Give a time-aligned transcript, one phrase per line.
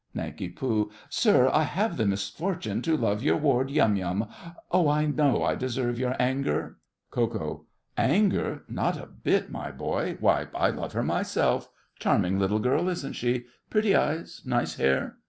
[0.15, 0.59] NANK.
[1.11, 5.99] Sir, I have the misfortune to love your ward, Yum Yum—oh, I know I deserve
[5.99, 6.77] your anger!
[7.11, 7.67] KO.
[7.95, 8.63] Anger!
[8.67, 10.17] not a bit, my boy.
[10.19, 11.69] Why, I love her myself.
[11.99, 13.45] Charming little girl, isn't she?
[13.69, 15.17] Pretty eyes, nice hair.